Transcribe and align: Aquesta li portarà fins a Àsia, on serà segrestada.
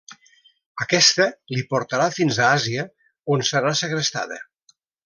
Aquesta 0.85 1.27
li 1.57 1.65
portarà 1.75 2.09
fins 2.17 2.41
a 2.41 2.49
Àsia, 2.57 2.89
on 3.37 3.47
serà 3.53 3.79
segrestada. 3.85 4.43